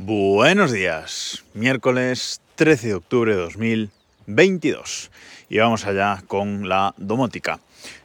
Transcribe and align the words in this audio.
Buenos 0.00 0.70
días, 0.70 1.44
miércoles 1.54 2.40
13 2.54 2.86
de 2.86 2.94
octubre 2.94 3.34
de 3.34 3.42
2022 3.42 5.10
y 5.48 5.58
vamos 5.58 5.86
allá 5.86 6.22
con 6.28 6.68
la 6.68 6.94
domótica. 6.98 7.58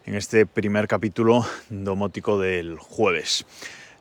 En 0.08 0.16
este 0.16 0.48
primer 0.48 0.88
capítulo 0.88 1.46
domótico 1.70 2.40
del 2.40 2.80
jueves. 2.80 3.46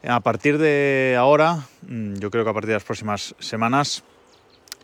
A 0.08 0.20
partir 0.20 0.56
de 0.56 1.16
ahora, 1.18 1.66
mm, 1.86 2.14
yo 2.14 2.30
creo 2.30 2.44
que 2.44 2.50
a 2.50 2.54
partir 2.54 2.68
de 2.68 2.76
las 2.76 2.84
próximas 2.84 3.34
semanas, 3.40 4.02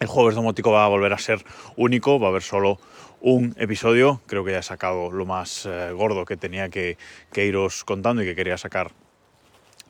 el 0.00 0.06
jueves 0.06 0.34
domótico 0.34 0.70
va 0.70 0.84
a 0.84 0.88
volver 0.88 1.14
a 1.14 1.18
ser 1.18 1.42
único, 1.76 2.20
va 2.20 2.26
a 2.26 2.30
haber 2.30 2.42
solo 2.42 2.78
un 3.22 3.54
episodio, 3.56 4.20
creo 4.26 4.44
que 4.44 4.52
ya 4.52 4.58
he 4.58 4.62
sacado 4.62 5.10
lo 5.10 5.24
más 5.24 5.64
eh, 5.64 5.92
gordo 5.92 6.26
que 6.26 6.36
tenía 6.36 6.68
que, 6.68 6.98
que 7.32 7.46
iros 7.46 7.84
contando 7.84 8.22
y 8.22 8.26
que 8.26 8.36
quería 8.36 8.58
sacar 8.58 8.92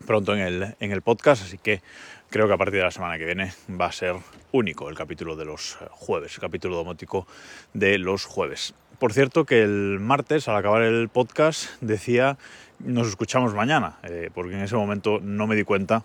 pronto 0.07 0.35
en 0.35 0.41
el, 0.41 0.77
en 0.79 0.93
el 0.93 1.03
podcast, 1.03 1.43
así 1.43 1.59
que 1.59 1.83
creo 2.31 2.47
que 2.47 2.55
a 2.55 2.57
partir 2.57 2.79
de 2.79 2.85
la 2.85 2.91
semana 2.91 3.19
que 3.19 3.25
viene 3.25 3.53
va 3.69 3.87
a 3.87 3.93
ser 3.93 4.17
único 4.53 4.89
el 4.89 4.97
capítulo 4.97 5.37
de 5.37 5.45
los 5.45 5.79
jueves, 5.91 6.35
el 6.35 6.41
capítulo 6.41 6.77
domótico 6.77 7.27
de 7.75 7.99
los 7.99 8.25
jueves. 8.25 8.75
Por 8.99 9.13
cierto 9.13 9.45
que 9.45 9.63
el 9.63 9.99
martes, 10.01 10.49
al 10.49 10.57
acabar 10.57 10.83
el 10.83 11.09
podcast, 11.09 11.71
decía 11.81 12.37
nos 12.79 13.09
escuchamos 13.09 13.55
mañana, 13.55 13.99
eh, 14.05 14.31
porque 14.33 14.55
en 14.55 14.63
ese 14.63 14.77
momento 14.77 15.19
no 15.21 15.47
me 15.47 15.57
di 15.57 15.65
cuenta 15.65 16.05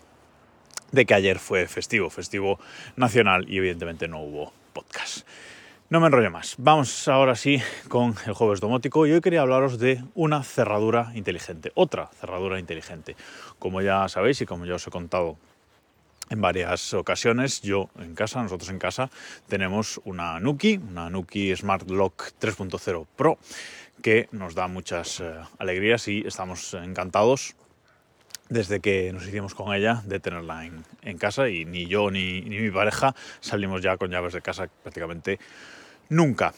de 0.92 1.06
que 1.06 1.14
ayer 1.14 1.38
fue 1.38 1.66
festivo, 1.66 2.10
festivo 2.10 2.58
nacional 2.96 3.46
y 3.48 3.58
evidentemente 3.58 4.08
no 4.08 4.20
hubo 4.20 4.52
podcast. 4.72 5.26
No 5.90 6.00
me 6.00 6.06
enrollo 6.06 6.30
más. 6.30 6.54
Vamos 6.58 7.08
ahora 7.08 7.36
sí 7.36 7.60
con 7.88 8.14
el 8.26 8.32
jueves 8.32 8.60
domótico 8.60 9.06
y 9.06 9.12
hoy 9.12 9.20
quería 9.20 9.42
hablaros 9.42 9.78
de 9.78 10.02
una 10.14 10.42
cerradura 10.42 11.12
inteligente, 11.14 11.72
otra 11.74 12.08
cerradura 12.20 12.58
inteligente. 12.58 13.16
Como 13.58 13.82
ya 13.82 14.08
sabéis 14.08 14.40
y 14.40 14.46
como 14.46 14.66
ya 14.66 14.76
os 14.76 14.86
he 14.86 14.90
contado 14.90 15.36
en 16.30 16.40
varias 16.40 16.94
ocasiones, 16.94 17.60
yo 17.62 17.90
en 17.98 18.14
casa, 18.14 18.42
nosotros 18.42 18.70
en 18.70 18.78
casa, 18.78 19.10
tenemos 19.48 20.00
una 20.04 20.40
Nuki, 20.40 20.78
una 20.78 21.10
Nuki 21.10 21.54
Smart 21.56 21.88
Lock 21.90 22.32
3.0 22.40 23.06
Pro, 23.16 23.38
que 24.02 24.28
nos 24.32 24.54
da 24.54 24.68
muchas 24.68 25.20
eh, 25.20 25.34
alegrías 25.58 26.08
y 26.08 26.24
estamos 26.26 26.74
encantados 26.74 27.56
desde 28.48 28.80
que 28.80 29.12
nos 29.12 29.26
hicimos 29.26 29.54
con 29.54 29.74
ella 29.74 30.02
de 30.04 30.20
tenerla 30.20 30.66
en, 30.66 31.18
casa 31.18 31.48
y 31.48 31.64
ni 31.64 31.86
yo 31.86 32.10
ni, 32.10 32.42
ni, 32.42 32.58
mi 32.58 32.70
pareja 32.70 33.14
salimos 33.40 33.82
ya 33.82 33.96
con 33.96 34.10
llaves 34.10 34.34
de 34.34 34.42
casa 34.42 34.68
prácticamente 34.82 35.38
nunca. 36.08 36.52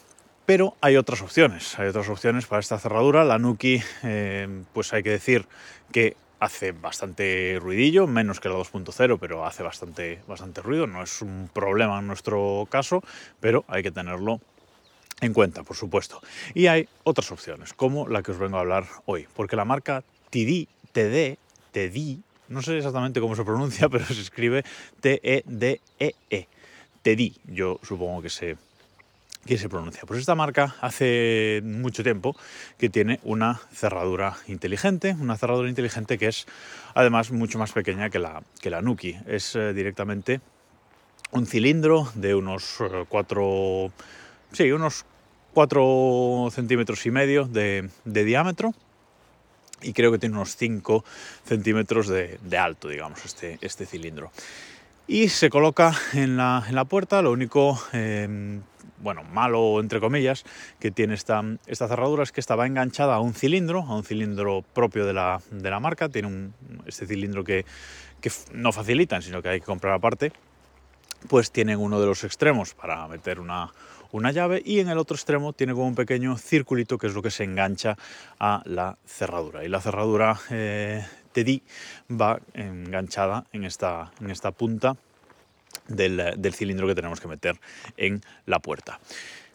Pero 0.47 0.77
hay 0.81 0.97
otras 0.97 1.23
opciones, 1.23 1.79
hay 1.79 1.89
otras 1.89 2.09
opciones 2.09 2.47
para 2.47 2.61
esta 2.61 2.79
cerradura. 2.79 3.25
La 3.25 3.39
Nuki, 3.39 3.83
eh, 4.05 4.63
pues 4.73 4.93
hay 4.93 5.03
que 5.03 5.11
decir 5.11 5.47
que 5.91 6.17
hace 6.41 6.73
bastante 6.73 7.59
ruidillo, 7.61 8.07
menos 8.07 8.41
que 8.41 8.49
la 8.49 8.57
2.0, 8.57 9.19
pero 9.19 9.47
hace 9.47 9.63
bastante, 9.63 10.21
bastante 10.27 10.63
ruido. 10.63 10.87
No 10.87 11.03
es 11.03 11.23
un 11.23 11.49
problema 11.53 11.99
en 11.99 12.07
nuestro 12.07 12.67
caso, 12.71 13.03
pero 13.41 13.65
hay 13.69 13.83
que 13.83 13.91
tenerlo 13.91 14.41
en 15.21 15.33
cuenta, 15.33 15.63
por 15.63 15.77
supuesto. 15.77 16.21
Y 16.55 16.67
hay 16.67 16.89
otras 17.05 17.33
opciones, 17.33 17.73
como 17.73 18.09
la 18.09 18.23
que 18.23 18.33
os 18.33 18.39
vengo 18.39 18.59
a 18.59 18.61
hablar 18.61 18.87
hoy, 19.07 19.27
porque 19.35 19.57
la 19.57 19.65
marca 19.65 20.03
TD, 20.31 20.69
TD, 20.93 21.39
TD, 21.73 22.19
no 22.49 22.63
sé 22.63 22.77
exactamente 22.77 23.21
cómo 23.21 23.35
se 23.35 23.45
pronuncia, 23.45 23.89
pero 23.91 24.05
se 24.05 24.21
escribe 24.21 24.65
T-E-D-E-E. 25.01 26.15
-E, 26.31 26.47
TD, 27.03 27.39
yo 27.45 27.79
supongo 27.85 28.21
que 28.21 28.31
se 28.31 28.57
¿Qué 29.47 29.59
se 29.59 29.69
pronuncia? 29.69 30.03
Pues 30.07 30.19
esta 30.19 30.35
marca 30.35 30.75
hace 30.81 31.61
mucho 31.63 32.03
tiempo 32.03 32.37
que 32.79 32.89
tiene 32.89 33.21
una 33.23 33.61
cerradura 33.73 34.37
inteligente, 34.49 35.15
una 35.21 35.37
cerradura 35.37 35.69
inteligente 35.69 36.19
que 36.19 36.27
es 36.27 36.47
además 36.95 37.31
mucho 37.31 37.57
más 37.57 37.71
pequeña 37.71 38.11
que 38.11 38.19
la, 38.19 38.43
que 38.61 38.71
la 38.71 38.83
Nuki. 38.83 39.17
Es 39.29 39.55
eh, 39.55 39.73
directamente 39.73 40.41
un 41.31 41.47
cilindro 41.47 42.11
de 42.17 42.35
unos 42.35 42.79
4, 43.09 43.85
eh, 43.85 43.91
sí, 44.51 44.73
unos 44.73 45.07
4 45.55 46.49
centímetros 46.51 47.07
y 47.07 47.13
medio 47.13 47.45
de, 47.45 47.89
diámetro 48.05 48.75
y 49.81 49.93
creo 49.93 50.11
que 50.11 50.19
tiene 50.19 50.35
unos 50.35 50.57
5 50.57 51.05
centímetros 51.45 52.09
de, 52.09 52.59
alto, 52.59 52.89
digamos, 52.89 53.25
este, 53.25 53.59
este 53.61 53.87
cilindro. 53.87 54.33
Y 55.07 55.29
se 55.29 55.51
coloca 55.51 55.93
en 56.15 56.37
la, 56.37 56.65
en 56.69 56.75
la 56.75 56.85
puerta, 56.85 57.23
lo 57.23 57.31
único... 57.31 57.81
Eh, 57.93 58.59
bueno, 58.99 59.23
malo 59.25 59.81
entre 59.81 60.01
comillas, 60.01 60.45
que 60.79 60.91
tiene 60.91 61.15
esta, 61.15 61.43
esta 61.67 61.89
cerradura 61.89 62.23
es 62.23 62.33
que 62.33 62.41
estaba 62.41 62.67
enganchada 62.67 63.15
a 63.15 63.21
un 63.21 63.35
cilindro, 63.35 63.81
a 63.83 63.97
un 63.97 64.05
cilindro 64.05 64.63
propio 64.75 65.07
de 65.07 65.13
la, 65.13 65.41
de 65.51 65.71
la 65.71 65.81
marca, 65.81 66.09
tiene 66.09 66.29
un, 66.29 66.55
este 66.87 67.07
cilindro 67.07 67.45
que, 67.45 67.65
que 68.21 68.31
no 68.53 68.73
facilitan, 68.73 69.23
sino 69.23 69.43
que 69.43 69.49
hay 69.49 69.61
que 69.61 69.67
comprar 69.67 69.95
aparte, 69.95 70.33
pues 71.29 71.51
tiene 71.51 71.77
uno 71.77 72.01
de 72.01 72.07
los 72.07 72.25
extremos 72.25 72.75
para 72.75 73.07
meter 73.09 73.41
una, 73.41 73.73
una 74.13 74.31
llave 74.33 74.63
y 74.65 74.81
en 74.81 74.89
el 74.89 74.99
otro 74.99 75.15
extremo 75.15 75.53
tiene 75.53 75.73
como 75.73 75.87
un 75.87 75.95
pequeño 75.95 76.37
circulito 76.37 76.99
que 76.99 77.07
es 77.07 77.15
lo 77.15 77.23
que 77.23 77.31
se 77.31 77.45
engancha 77.45 77.97
a 78.39 78.63
la 78.65 78.99
cerradura. 79.07 79.65
Y 79.65 79.69
la 79.69 79.81
cerradura 79.81 80.39
eh, 80.51 81.05
va 82.11 82.41
enganchada 82.55 83.45
en 83.53 83.65
esta, 83.65 84.13
en 84.21 84.31
esta 84.31 84.53
punta 84.53 84.97
del, 85.89 86.55
cilindro 86.55 86.87
que 86.87 86.95
tenemos 86.95 87.21
que 87.21 87.29
meter 87.29 87.59
en 87.97 88.23
la 88.47 88.61
puerta. 88.61 89.01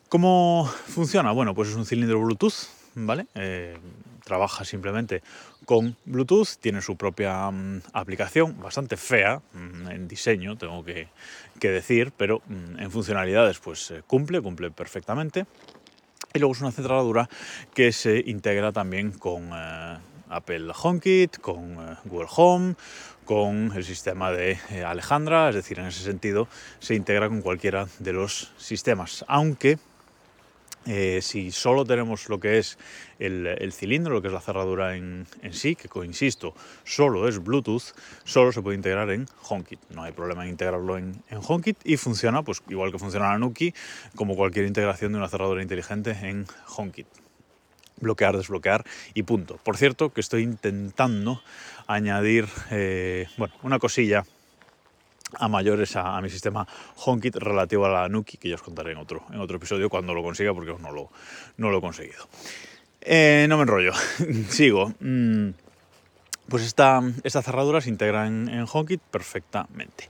¿Cómo 0.09 0.69
funciona? 0.88 1.31
Bueno, 1.31 1.53
pues 1.53 1.69
es 1.69 1.75
un 1.75 1.86
cilindro 1.86 2.19
Bluetooth, 2.19 2.68
¿vale? 2.96 3.28
Eh, 3.36 3.78
trabaja 4.24 4.66
simplemente 4.66 5.22
con 5.66 5.96
Bluetooth, 6.06 6.58
tiene 6.59 6.81
su 6.81 6.96
propia 6.96 7.47
um, 7.47 7.81
aplicación, 7.94 8.59
bastante 8.59 8.97
fea 8.97 9.41
um, 9.53 9.88
en 9.90 10.08
diseño, 10.08 10.58
tengo 10.58 10.84
que, 10.84 11.08
decir, 11.59 12.12
pero 12.16 12.41
um, 12.50 12.80
en 12.80 12.91
funcionalidades 12.91 13.59
pues 13.59 13.91
eh, 13.91 14.03
cumple, 14.06 14.41
cumple 14.41 14.72
perfectamente. 14.72 15.46
Y 16.34 16.40
luego 16.40 16.53
es 16.53 16.62
una 16.62 16.72
cerradura 16.72 17.30
que 17.74 17.91
se 17.91 18.24
integra 18.25 18.72
también 18.72 19.12
con 19.12 19.52
eh, 19.53 19.97
Apple 20.30 20.72
HomeKit, 20.81 21.40
con 21.40 21.75
Google 22.06 22.30
Home, 22.36 22.75
con 23.31 23.72
el 23.74 23.86
sistema 23.86 24.30
de 24.30 24.59
eh, 24.72 24.84
Alejandra, 24.84 25.47
es 25.47 25.56
decir, 25.56 25.80
en 25.80 25.86
ese 25.86 26.03
sentido 26.03 26.50
se 26.80 26.96
integra 26.96 27.30
con 27.30 27.42
cualquiera 27.42 27.88
de 28.00 28.12
los 28.12 28.52
sistemas, 28.58 29.24
aunque 29.25 29.80
eh, 30.86 31.19
si 31.22 31.52
solo 31.52 31.86
tenemos 31.86 32.28
lo 32.28 32.41
que 32.41 32.58
es 32.58 32.78
el, 33.20 33.72
cilindro, 33.72 34.16
lo 34.16 34.22
que 34.22 34.28
es 34.28 34.34
la 34.34 34.41
cerradura 34.41 34.97
en, 34.97 35.28
en 35.41 35.53
sí, 35.53 35.78
que 35.78 35.88
insisto, 36.03 36.53
solo 36.84 37.25
es 37.30 37.41
Bluetooth, 37.41 37.96
solo 38.25 38.52
se 38.52 38.62
puede 38.62 38.75
integrar 38.75 39.09
en 39.12 39.25
HomeKit. 39.47 39.80
No 39.91 40.03
hay 40.03 40.12
problema 40.12 40.44
en 40.44 40.50
integrarlo 40.50 40.97
en, 40.97 41.24
en 41.30 41.40
HomeKit 41.41 41.78
y 41.86 41.96
funciona, 41.96 42.44
pues 42.44 42.62
igual 42.68 42.91
que 42.91 43.00
funciona 43.00 43.30
la 43.30 43.38
Nuki, 43.38 43.74
como 44.14 44.36
cualquier 44.36 44.66
integración 44.66 45.14
de 45.14 45.20
una 45.20 45.30
cerradura 45.30 45.62
inteligente 45.62 46.18
en 46.22 46.46
HomeKit 46.68 47.08
bloquear, 48.01 48.35
desbloquear 48.35 48.84
y 49.13 49.23
punto. 49.23 49.57
Por 49.63 49.78
cierto, 49.78 50.12
que 50.12 50.22
estoy 50.22 50.44
intentando 50.44 51.41
añadir 51.88 52.47
eh, 52.72 53.28
bueno, 53.38 53.53
una 53.63 53.79
cosilla 53.79 54.23
a 55.34 55.47
mayores 55.47 55.95
a, 55.95 56.19
mi 56.22 56.29
sistema 56.29 56.67
HomeKit 57.06 57.38
relativo 57.38 57.85
a 57.85 57.90
la 57.90 58.09
Nuki, 58.09 58.38
que 58.38 58.50
ya 58.50 58.56
os 58.56 58.61
contaré 58.61 58.91
en 58.91 58.97
otro, 58.97 59.23
en 59.31 59.40
otro 59.40 59.57
episodio 59.57 59.90
cuando 59.90 60.13
lo 60.13 60.23
consiga, 60.23 60.53
porque 60.53 60.73
no 60.81 60.91
lo, 60.91 61.09
no 61.57 61.69
lo 61.69 61.78
he 61.78 61.81
conseguido. 61.81 62.28
Eh, 63.01 63.45
no 63.47 63.57
me 63.57 63.63
enrollo, 63.63 63.94
sigo. 64.50 64.94
Mm, 65.00 65.51
pues 66.50 66.63
esta, 66.63 67.01
esta 67.23 67.41
cerradura 67.41 67.79
se 67.81 67.90
integra 67.90 68.28
en, 68.28 68.50
en 68.50 68.66
HomeKit 68.72 69.01
perfectamente. 69.01 70.09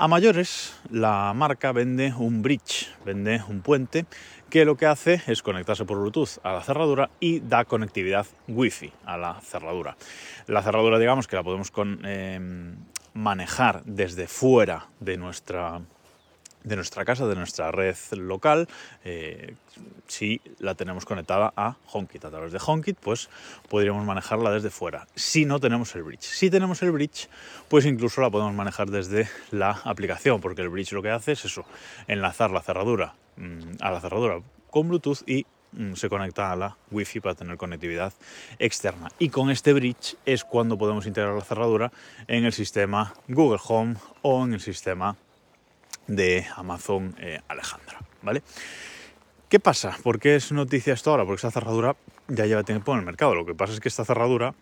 A 0.00 0.06
mayores, 0.06 0.74
la 0.90 1.32
marca 1.34 1.72
vende 1.72 2.12
un 2.16 2.42
bridge, 2.42 2.88
vende 3.04 3.42
un 3.48 3.62
puente 3.62 4.06
que 4.50 4.64
lo 4.64 4.76
que 4.76 4.86
hace 4.86 5.22
es 5.26 5.42
conectarse 5.42 5.84
por 5.84 5.98
Bluetooth 5.98 6.38
a 6.42 6.52
la 6.52 6.62
cerradura 6.62 7.10
y 7.20 7.40
da 7.40 7.64
conectividad 7.64 8.26
Wi-Fi 8.48 8.92
a 9.04 9.16
la 9.16 9.40
cerradura. 9.40 9.96
La 10.46 10.62
cerradura, 10.62 10.98
digamos, 10.98 11.26
que 11.26 11.36
la 11.36 11.42
podemos 11.42 11.70
eh, 12.04 12.74
manejar 13.14 13.82
desde 13.84 14.26
fuera 14.26 14.88
de 15.00 15.16
nuestra 15.16 15.80
de 16.64 16.76
nuestra 16.76 17.04
casa, 17.04 17.26
de 17.26 17.34
nuestra 17.34 17.70
red 17.70 17.96
local, 18.12 18.68
eh, 19.04 19.54
si 20.06 20.40
la 20.58 20.74
tenemos 20.74 21.04
conectada 21.04 21.52
a 21.56 21.76
HomeKit. 21.92 22.24
A 22.24 22.30
través 22.30 22.52
de 22.52 22.60
HomeKit, 22.64 22.98
pues 22.98 23.28
podríamos 23.68 24.04
manejarla 24.04 24.50
desde 24.50 24.70
fuera. 24.70 25.06
Si 25.14 25.44
no 25.44 25.60
tenemos 25.60 25.94
el 25.94 26.02
bridge. 26.02 26.22
Si 26.22 26.50
tenemos 26.50 26.82
el 26.82 26.92
bridge, 26.92 27.28
pues 27.68 27.86
incluso 27.86 28.20
la 28.20 28.30
podemos 28.30 28.54
manejar 28.54 28.90
desde 28.90 29.28
la 29.50 29.80
aplicación, 29.84 30.40
porque 30.40 30.62
el 30.62 30.68
bridge 30.68 30.92
lo 30.92 31.02
que 31.02 31.10
hace 31.10 31.32
es 31.32 31.44
eso, 31.44 31.64
enlazar 32.06 32.50
la 32.50 32.62
cerradura 32.62 33.14
mmm, 33.36 33.76
a 33.80 33.90
la 33.90 34.00
cerradura 34.00 34.40
con 34.70 34.88
Bluetooth 34.88 35.22
y 35.26 35.46
mmm, 35.72 35.94
se 35.94 36.08
conecta 36.08 36.52
a 36.52 36.56
la 36.56 36.76
Wi-Fi 36.90 37.20
para 37.20 37.34
tener 37.34 37.56
conectividad 37.56 38.12
externa. 38.58 39.08
Y 39.18 39.28
con 39.28 39.50
este 39.50 39.72
bridge 39.72 40.16
es 40.26 40.44
cuando 40.44 40.76
podemos 40.76 41.06
integrar 41.06 41.34
la 41.34 41.44
cerradura 41.44 41.92
en 42.26 42.44
el 42.44 42.52
sistema 42.52 43.14
Google 43.28 43.60
Home 43.66 43.96
o 44.22 44.44
en 44.44 44.54
el 44.54 44.60
sistema 44.60 45.16
de 46.08 46.46
Amazon 46.56 47.14
eh, 47.18 47.40
Alejandra, 47.46 48.00
¿vale? 48.22 48.42
¿Qué 49.48 49.60
pasa? 49.60 49.96
¿Por 50.02 50.18
qué 50.18 50.36
es 50.36 50.52
noticia 50.52 50.92
esto 50.92 51.10
ahora? 51.10 51.24
Porque 51.24 51.36
esta 51.36 51.50
cerradura 51.50 51.96
ya 52.26 52.44
lleva 52.44 52.64
tiempo 52.64 52.92
en 52.92 52.98
el 52.98 53.04
mercado. 53.04 53.34
Lo 53.34 53.46
que 53.46 53.54
pasa 53.54 53.72
es 53.72 53.80
que 53.80 53.88
esta 53.88 54.04
cerradura 54.04 54.54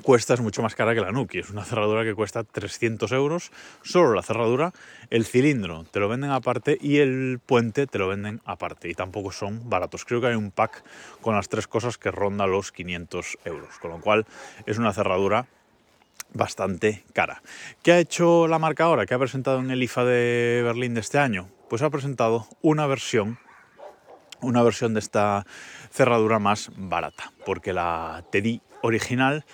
cuesta 0.00 0.32
es 0.32 0.40
mucho 0.40 0.62
más 0.62 0.74
cara 0.74 0.94
que 0.94 1.02
la 1.02 1.12
Nuki. 1.12 1.40
Es 1.40 1.50
una 1.50 1.64
cerradura 1.64 2.02
que 2.02 2.14
cuesta 2.14 2.42
300 2.42 3.12
euros, 3.12 3.52
solo 3.82 4.14
la 4.14 4.22
cerradura, 4.22 4.72
el 5.10 5.26
cilindro 5.26 5.84
te 5.84 6.00
lo 6.00 6.08
venden 6.08 6.30
aparte 6.30 6.78
y 6.80 6.98
el 6.98 7.38
puente 7.44 7.86
te 7.86 7.98
lo 7.98 8.08
venden 8.08 8.40
aparte. 8.46 8.88
Y 8.88 8.94
tampoco 8.94 9.30
son 9.30 9.68
baratos. 9.68 10.06
Creo 10.06 10.20
que 10.20 10.28
hay 10.28 10.34
un 10.36 10.50
pack 10.50 10.82
con 11.20 11.34
las 11.34 11.50
tres 11.50 11.66
cosas 11.66 11.98
que 11.98 12.10
ronda 12.10 12.46
los 12.46 12.72
500 12.72 13.38
euros. 13.44 13.78
Con 13.78 13.90
lo 13.90 14.00
cual 14.00 14.26
es 14.64 14.78
una 14.78 14.94
cerradura 14.94 15.46
bastante 16.34 17.04
cara. 17.12 17.42
¿Qué 17.82 17.92
ha 17.92 17.98
hecho 17.98 18.48
la 18.48 18.58
marca 18.58 18.84
ahora? 18.84 19.06
¿Qué 19.06 19.14
ha 19.14 19.18
presentado 19.18 19.60
en 19.60 19.70
el 19.70 19.82
IFA 19.82 20.04
de 20.04 20.62
Berlín 20.64 20.94
de 20.94 21.00
este 21.00 21.18
año? 21.18 21.48
Pues 21.68 21.82
ha 21.82 21.90
presentado 21.90 22.46
una 22.60 22.86
versión 22.86 23.38
una 24.42 24.62
versión 24.62 24.92
de 24.92 25.00
esta 25.00 25.46
cerradura 25.90 26.38
más 26.38 26.70
barata, 26.76 27.32
porque 27.46 27.72
la 27.72 28.24
TEDI 28.30 28.60
original 28.82 29.44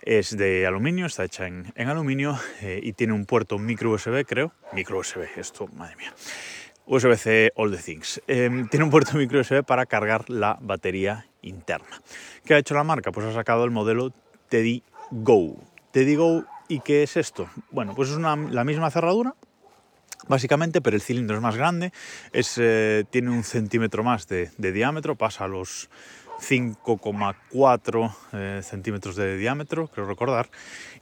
es 0.00 0.36
de 0.36 0.66
aluminio, 0.66 1.06
está 1.06 1.24
hecha 1.24 1.46
en, 1.46 1.72
aluminio 1.76 2.38
eh, 2.60 2.80
y 2.82 2.92
tiene 2.92 3.12
un 3.12 3.26
puerto 3.26 3.58
micro 3.58 3.90
USB, 3.90 4.24
creo. 4.26 4.52
Micro 4.72 4.98
USB, 4.98 5.26
esto, 5.36 5.68
madre 5.74 5.96
mía. 5.96 6.14
USB-C 6.86 7.52
All 7.54 7.70
the 7.70 7.82
Things. 7.82 8.20
Em, 8.26 8.68
tiene 8.68 8.84
un 8.84 8.90
puerto 8.90 9.16
micro 9.16 9.40
USB 9.40 9.62
para 9.62 9.86
cargar 9.86 10.28
la 10.28 10.58
batería 10.60 11.26
interna. 11.42 12.00
¿Qué 12.44 12.54
ha 12.54 12.58
hecho 12.58 12.74
la 12.74 12.84
marca? 12.84 13.12
Pues 13.12 13.26
ha 13.26 13.32
sacado 13.32 13.64
el 13.64 13.70
modelo 13.70 14.12
Teddy 14.48 14.82
Go. 15.10 15.71
Teddy 15.92 16.16
Go, 16.16 16.44
¿y 16.68 16.80
qué 16.80 17.02
es 17.02 17.18
esto? 17.18 17.48
Bueno, 17.70 17.94
pues 17.94 18.08
es 18.08 18.16
la 18.16 18.64
misma 18.64 18.90
cerradura, 18.90 19.34
básicamente, 20.26 20.80
pero 20.80 20.96
el 20.96 21.02
cilindro 21.02 21.36
es 21.36 21.42
más 21.42 21.54
grande, 21.54 21.92
es, 22.32 22.56
eh, 22.56 23.04
tiene 23.10 23.30
un 23.30 23.44
centímetro 23.44 24.02
más 24.02 24.26
de, 24.26 24.50
de 24.56 24.72
diámetro, 24.72 25.16
pasa 25.16 25.44
a 25.44 25.48
los 25.48 25.90
5,4 26.40 28.14
eh, 28.32 28.60
centímetros 28.62 29.16
de 29.16 29.36
diámetro, 29.36 29.88
creo 29.88 30.06
recordar, 30.06 30.48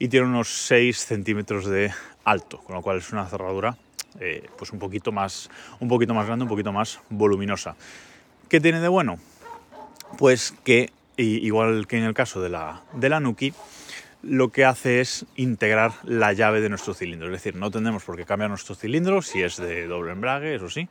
y 0.00 0.08
tiene 0.08 0.26
unos 0.26 0.48
6 0.66 0.98
centímetros 0.98 1.66
de 1.66 1.92
alto, 2.24 2.58
con 2.58 2.74
lo 2.74 2.82
cual 2.82 2.98
es 2.98 3.12
una 3.12 3.26
cerradura 3.26 3.76
eh, 4.18 4.48
pues 4.58 4.72
un 4.72 4.80
poquito, 4.80 5.12
más, 5.12 5.50
un 5.78 5.86
poquito 5.86 6.14
más 6.14 6.26
grande, 6.26 6.42
un 6.42 6.48
poquito 6.48 6.72
más 6.72 6.98
voluminosa. 7.10 7.76
¿Qué 8.48 8.60
tiene 8.60 8.80
de 8.80 8.88
bueno? 8.88 9.20
Pues 10.18 10.52
que, 10.64 10.90
igual 11.16 11.86
que 11.86 11.98
en 11.98 12.02
el 12.02 12.14
caso 12.14 12.40
de 12.40 12.48
la, 12.48 12.82
de 12.94 13.08
la 13.08 13.20
Nuki, 13.20 13.54
lo 14.22 14.50
que 14.50 14.64
hace 14.64 15.00
es 15.00 15.26
integrar 15.36 15.92
la 16.04 16.32
llave 16.32 16.60
de 16.60 16.68
nuestro 16.68 16.94
cilindro. 16.94 17.28
Es 17.28 17.32
decir, 17.32 17.56
no 17.56 17.70
tenemos 17.70 18.04
por 18.04 18.16
qué 18.16 18.24
cambiar 18.24 18.50
nuestro 18.50 18.74
cilindro 18.74 19.22
si 19.22 19.42
es 19.42 19.56
de 19.56 19.86
doble 19.86 20.12
embrague, 20.12 20.54
eso 20.54 20.68
sí, 20.68 20.88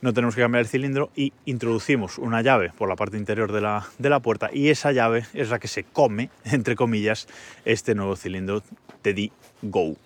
no 0.00 0.12
tenemos 0.12 0.34
que 0.34 0.42
cambiar 0.42 0.60
el 0.62 0.68
cilindro 0.68 1.10
y 1.16 1.32
introducimos 1.46 2.18
una 2.18 2.42
llave 2.42 2.72
por 2.76 2.88
la 2.88 2.96
parte 2.96 3.16
interior 3.16 3.52
de 3.52 3.62
la, 3.62 3.86
de 3.98 4.10
la 4.10 4.20
puerta 4.20 4.50
y 4.52 4.68
esa 4.68 4.92
llave 4.92 5.24
es 5.32 5.48
la 5.50 5.58
que 5.58 5.68
se 5.68 5.84
come, 5.84 6.30
entre 6.44 6.76
comillas, 6.76 7.26
este 7.64 7.94
nuevo 7.94 8.14
cilindro 8.16 8.62
Teddy 9.02 9.32
Go. 9.62 9.96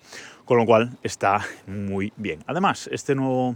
Con 0.45 0.57
lo 0.57 0.65
cual 0.65 0.97
está 1.03 1.45
muy 1.67 2.13
bien. 2.15 2.39
Además, 2.47 2.89
este 2.91 3.13
nuevo 3.13 3.55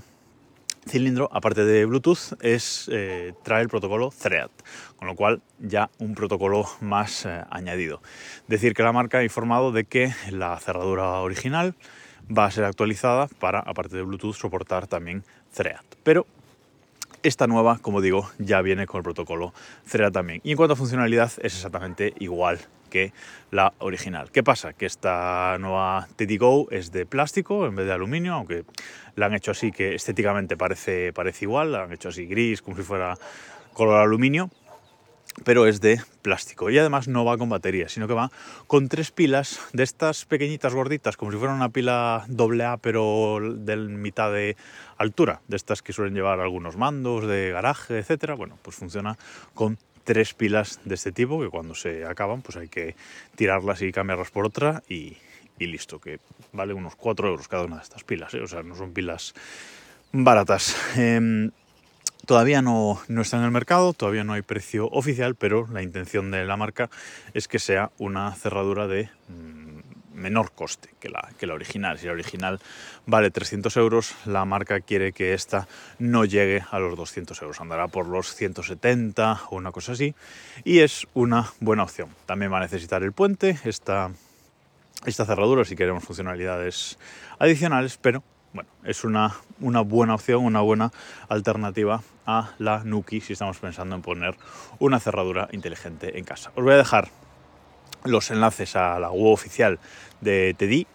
cilindro, 0.88 1.30
aparte 1.32 1.66
de 1.66 1.86
Bluetooth, 1.86 2.34
es, 2.42 2.90
eh, 2.92 3.34
trae 3.44 3.62
el 3.62 3.70
protocolo 3.70 4.12
Thread, 4.12 4.50
con 4.96 5.08
lo 5.08 5.16
cual 5.16 5.42
ya 5.60 5.90
un 6.00 6.16
protocolo 6.16 6.66
más 6.82 7.26
eh, 7.26 7.44
añadido. 7.50 8.02
Decir 8.48 8.74
que 8.74 8.84
la 8.84 8.92
marca 8.92 9.20
ha 9.20 9.24
informado 9.24 9.72
de 9.72 9.86
que 9.86 10.14
la 10.30 10.60
cerradura 10.60 11.20
original 11.20 11.76
va 12.36 12.46
a 12.46 12.52
ser 12.52 12.64
actualizada 12.64 13.28
para, 13.28 13.60
aparte 13.60 13.96
de 13.96 14.04
Bluetooth, 14.04 14.36
soportar 14.36 14.88
también 14.88 15.24
Thread. 15.54 15.82
Pero 16.04 16.26
esta 17.22 17.48
nueva, 17.48 17.80
como 17.80 18.02
digo, 18.02 18.30
ya 18.38 18.62
viene 18.62 18.86
con 18.86 19.00
el 19.00 19.04
protocolo 19.04 19.54
Thread 19.90 20.12
también. 20.12 20.42
Y 20.44 20.52
en 20.52 20.58
cuanto 20.58 20.74
a 20.74 20.76
funcionalidad, 20.76 21.32
es 21.38 21.56
exactamente 21.56 22.14
igual 22.20 22.60
que 22.94 23.12
la 23.50 23.74
original. 23.80 24.30
¿Qué 24.32 24.44
pasa? 24.44 24.74
Que 24.74 24.86
esta 24.86 25.58
nueva 25.60 26.08
Teddy 26.16 26.38
Go 26.38 26.68
es 26.70 26.92
de 26.92 27.08
plástico 27.08 27.66
en 27.66 27.76
vez 27.76 27.88
de 27.88 27.92
aluminio, 27.92 28.36
aunque 28.36 28.66
la 29.16 29.26
han 29.26 29.34
hecho 29.34 29.50
así 29.50 29.72
que 29.72 29.96
estéticamente 29.96 30.56
parece, 30.56 31.12
parece 31.12 31.46
igual, 31.46 31.72
la 31.72 31.86
han 31.86 31.92
hecho 31.92 32.10
así 32.10 32.28
gris, 32.28 32.62
como 32.62 32.78
si 32.78 32.84
fuera 32.84 33.18
color 33.74 34.00
aluminio, 34.00 34.52
pero 35.44 35.66
es 35.66 35.82
de 35.82 36.00
plástico 36.22 36.70
y 36.70 36.78
además 36.78 37.08
no 37.08 37.26
va 37.26 37.36
con 37.40 37.50
batería, 37.50 37.90
sino 37.90 38.08
que 38.08 38.14
va 38.14 38.32
con 38.68 38.88
tres 38.90 39.10
pilas 39.10 39.60
de 39.74 39.82
estas 39.82 40.26
pequeñitas 40.26 40.76
gorditas, 40.76 41.18
como 41.18 41.32
si 41.32 41.40
fuera 41.40 41.56
una 41.56 41.70
pila 41.70 42.26
doble 42.28 42.64
A 42.64 42.78
pero 42.78 43.40
de 43.42 43.76
mitad 43.76 44.32
de 44.32 44.56
altura, 45.00 45.42
de 45.48 45.56
estas 45.56 45.82
que 45.82 45.94
suelen 45.94 46.14
llevar 46.14 46.40
algunos 46.42 46.78
mandos 46.78 47.26
de 47.26 47.50
garaje, 47.50 47.98
etcétera. 47.98 48.36
Bueno, 48.36 48.60
pues 48.62 48.76
funciona 48.76 49.18
con 49.56 49.80
tres 50.04 50.34
pilas 50.34 50.80
de 50.86 50.96
este 50.96 51.12
tipo 51.12 51.40
que 51.42 51.50
cuando 51.50 51.76
se 51.76 52.06
acaban 52.06 52.42
pues 52.42 52.58
hay 52.58 52.68
que 52.68 52.96
tirarlas 53.36 53.82
y 53.82 53.92
cambiarlas 53.92 54.32
por 54.32 54.46
otra 54.46 54.84
y, 54.90 55.18
listo, 55.60 56.00
que 56.00 56.20
vale 56.52 56.74
unos 56.74 56.96
4 56.96 57.30
euros 57.30 57.48
cada 57.48 57.64
una 57.64 57.78
de 57.78 57.84
estas 57.84 58.04
pilas, 58.04 58.34
¿eh? 58.34 58.42
o 58.42 58.48
sea, 58.48 58.64
no 58.64 58.76
son 58.76 58.92
pilas 58.92 59.34
baratas. 60.12 60.76
Em, 60.98 61.52
Todavía 62.26 62.62
no, 62.62 63.02
está 63.20 63.38
en 63.38 63.44
el 63.44 63.52
mercado, 63.52 63.92
todavía 63.92 64.24
no 64.24 64.32
hay 64.32 64.42
precio 64.44 64.88
oficial, 64.92 65.36
pero 65.36 65.68
la 65.74 65.84
intención 65.84 66.32
de 66.32 66.46
la 66.46 66.56
marca 66.56 66.90
es 67.34 67.50
que 67.50 67.60
sea 67.60 67.92
una 67.98 68.34
cerradura 68.34 68.88
de 68.88 69.10
mm, 69.28 69.63
menor 70.14 70.52
coste 70.52 70.90
que 71.00 71.10
la, 71.10 71.30
que 71.38 71.48
la 71.48 71.54
original. 71.54 71.98
Si 72.00 72.06
la 72.06 72.14
original 72.14 72.60
vale 73.06 73.32
300 73.32 73.76
euros, 73.78 74.16
la 74.26 74.46
marca 74.46 74.80
quiere 74.80 75.12
que 75.12 75.34
esta 75.34 75.68
no 76.00 76.26
llegue 76.26 76.64
a 76.72 76.80
los 76.80 76.96
200 76.98 77.42
euros, 77.42 77.62
andará 77.62 77.88
por 77.88 78.08
los 78.08 78.36
170 78.36 79.42
o 79.50 79.56
una 79.56 79.72
cosa 79.72 79.94
así, 79.94 80.16
y 80.64 80.80
es 80.80 81.08
una 81.14 81.52
buena 81.60 81.84
opción. 81.84 82.10
También 82.26 82.52
va 82.52 82.58
a 82.58 82.62
necesitar 82.62 83.04
el 83.04 83.12
puente, 83.12 83.60
esta, 83.64 84.12
esta 85.06 85.26
cerradura 85.26 85.66
si 85.66 85.76
queremos 85.76 86.04
funcionalidades 86.04 86.98
adicionales, 87.40 87.98
pero 88.02 88.24
bueno, 88.54 88.70
es 88.84 89.04
una, 89.04 89.36
una, 89.62 89.82
buena 89.82 90.16
opción, 90.16 90.46
una 90.46 90.62
buena 90.62 90.92
alternativa 91.28 92.04
a 92.26 92.52
la 92.60 92.84
Nuki 92.84 93.20
si 93.20 93.34
estamos 93.34 93.58
pensando 93.58 93.96
en 93.96 94.04
poner 94.04 94.36
una 94.80 95.00
cerradura 95.00 95.50
inteligente 95.52 96.18
en 96.20 96.24
casa. 96.24 96.52
Os 96.56 96.64
voy 96.64 96.74
a 96.74 96.78
dejar 96.78 97.10
los 98.06 98.32
enlaces 98.32 98.76
a 98.76 99.00
la 99.00 99.12
web 99.12 99.32
oficial 99.32 99.80
de 100.22 100.56
TEDI 100.58 100.88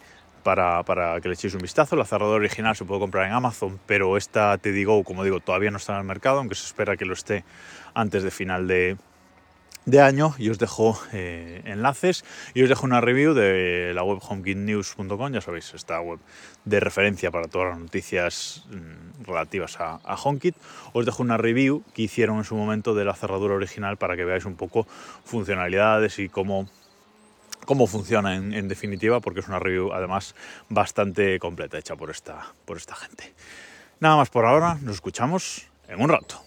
para, 0.42 0.82
para, 0.82 1.20
que 1.20 1.28
le 1.28 1.34
echéis 1.34 1.54
un 1.54 1.60
vistazo. 1.60 1.96
La 1.96 2.04
cerradura 2.04 2.36
original 2.36 2.76
se 2.76 2.84
puede 2.84 3.00
comprar 3.00 3.26
en 3.26 3.32
Amazon, 3.32 3.78
pero 3.86 4.16
esta 4.16 4.56
TEDI 4.58 4.84
Go, 4.84 5.04
como 5.04 5.24
digo, 5.24 5.40
todavía 5.40 5.70
no 5.70 5.76
está 5.76 5.94
en 5.94 6.00
el 6.00 6.04
mercado, 6.04 6.38
aunque 6.38 6.54
se 6.54 6.66
espera 6.66 6.96
que 6.96 7.04
lo 7.04 7.12
esté 7.12 7.44
antes 7.94 8.22
de 8.22 8.30
final 8.30 8.66
de, 8.66 8.96
de 9.88 10.00
año 10.00 10.34
y 10.38 10.50
os 10.50 10.58
dejo 10.58 10.98
eh, 11.12 11.62
enlaces 11.64 12.24
y 12.52 12.62
os 12.62 12.68
dejo 12.68 12.84
una 12.84 13.00
review 13.00 13.32
de 13.32 13.92
la 13.94 14.02
web 14.02 14.18
homekitnews.com, 14.20 15.32
ya 15.32 15.40
sabéis, 15.40 15.72
esta 15.74 16.00
web 16.00 16.18
de 16.64 16.80
referencia 16.80 17.30
para 17.30 17.48
todas 17.48 17.70
las 17.70 17.78
noticias 17.78 18.66
mm, 18.68 19.24
relativas 19.24 19.80
a, 19.80 20.00
a, 20.04 20.14
HomeKit. 20.16 20.56
Os 20.92 21.06
dejo 21.06 21.22
una 21.22 21.38
review 21.38 21.82
que 21.94 22.02
hicieron 22.02 22.38
en 22.38 22.44
su 22.44 22.54
momento 22.54 22.94
de 22.94 23.04
la 23.04 23.14
cerradura 23.14 23.54
original 23.54 23.96
para 23.96 24.16
que 24.16 24.24
veáis 24.24 24.44
un 24.44 24.56
poco 24.56 24.86
funcionalidades 25.24 26.18
y 26.18 26.28
cómo, 26.28 26.68
cómo 27.68 27.86
funciona 27.86 28.34
en, 28.34 28.66
definitiva, 28.66 29.20
porque 29.20 29.40
es 29.40 29.46
una 29.46 29.58
review 29.58 29.92
además 29.92 30.34
bastante 30.70 31.38
completa 31.38 31.76
hecha 31.76 31.96
por 31.96 32.08
esta, 32.08 32.54
por 32.64 32.78
esta 32.78 32.94
gente. 32.94 33.34
Nada 34.00 34.16
más 34.16 34.30
por 34.30 34.46
ahora, 34.46 34.78
nos 34.80 34.94
escuchamos 34.94 35.66
en 35.86 36.00
un 36.00 36.08
rato. 36.08 36.42